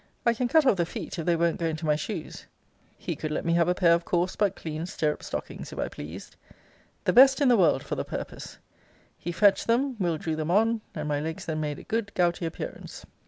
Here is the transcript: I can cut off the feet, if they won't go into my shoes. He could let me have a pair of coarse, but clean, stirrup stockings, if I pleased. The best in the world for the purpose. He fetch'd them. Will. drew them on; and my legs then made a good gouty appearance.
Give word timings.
I 0.25 0.33
can 0.33 0.47
cut 0.47 0.65
off 0.65 0.77
the 0.77 0.85
feet, 0.87 1.19
if 1.19 1.27
they 1.27 1.35
won't 1.35 1.59
go 1.59 1.67
into 1.67 1.85
my 1.85 1.95
shoes. 1.95 2.47
He 2.97 3.15
could 3.15 3.29
let 3.29 3.45
me 3.45 3.53
have 3.53 3.67
a 3.67 3.75
pair 3.75 3.93
of 3.93 4.03
coarse, 4.03 4.35
but 4.35 4.55
clean, 4.55 4.87
stirrup 4.87 5.21
stockings, 5.21 5.71
if 5.71 5.77
I 5.77 5.89
pleased. 5.89 6.37
The 7.03 7.13
best 7.13 7.39
in 7.39 7.49
the 7.49 7.55
world 7.55 7.83
for 7.83 7.93
the 7.93 8.03
purpose. 8.03 8.57
He 9.19 9.31
fetch'd 9.31 9.67
them. 9.67 9.99
Will. 9.99 10.17
drew 10.17 10.35
them 10.35 10.49
on; 10.49 10.81
and 10.95 11.07
my 11.07 11.19
legs 11.19 11.45
then 11.45 11.61
made 11.61 11.77
a 11.77 11.83
good 11.83 12.11
gouty 12.15 12.47
appearance. 12.47 13.05